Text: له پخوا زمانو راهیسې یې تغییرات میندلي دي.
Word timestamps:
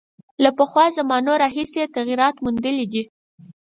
له 0.43 0.49
پخوا 0.57 0.85
زمانو 0.97 1.33
راهیسې 1.43 1.77
یې 1.83 1.91
تغییرات 1.95 2.35
میندلي 2.43 2.85
دي. 2.93 3.03